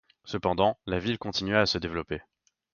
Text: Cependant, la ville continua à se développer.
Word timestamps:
Cependant, 0.25 0.79
la 0.87 0.97
ville 0.97 1.19
continua 1.19 1.61
à 1.61 1.67
se 1.67 1.77
développer. 1.77 2.23